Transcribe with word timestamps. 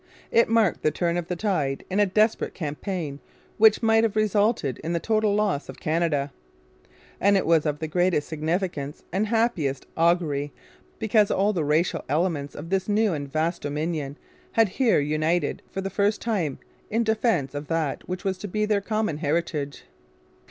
It 0.31 0.49
marked 0.49 0.81
the 0.81 0.89
turn 0.89 1.15
of 1.15 1.27
the 1.27 1.35
tide 1.35 1.83
in 1.87 1.99
a 1.99 2.07
desperate 2.07 2.55
campaign 2.55 3.19
which 3.59 3.83
might 3.83 4.03
have 4.03 4.15
resulted 4.15 4.79
in 4.79 4.93
the 4.93 4.99
total 4.99 5.35
loss 5.35 5.69
of 5.69 5.79
Canada. 5.79 6.33
And 7.19 7.37
it 7.37 7.45
was 7.45 7.67
of 7.67 7.77
the 7.77 7.87
greatest 7.87 8.27
significance 8.27 9.03
and 9.13 9.27
happiest 9.27 9.85
augury 9.95 10.53
because 10.97 11.29
all 11.29 11.53
the 11.53 11.63
racial 11.63 12.03
elements 12.09 12.55
of 12.55 12.71
this 12.71 12.89
new 12.89 13.13
and 13.13 13.31
vast 13.31 13.61
domain 13.61 14.17
had 14.53 14.69
here 14.69 14.99
united 14.99 15.61
for 15.69 15.81
the 15.81 15.91
first 15.91 16.19
time 16.19 16.57
in 16.89 17.03
defence 17.03 17.53
of 17.53 17.67
that 17.67 18.09
which 18.09 18.23
was 18.23 18.39
to 18.39 18.47
be 18.47 18.65
their 18.65 18.81
common 18.81 19.17
heritage. 19.17 19.83